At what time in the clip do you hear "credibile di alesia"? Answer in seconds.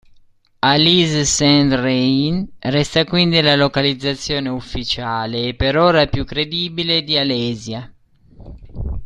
6.25-7.93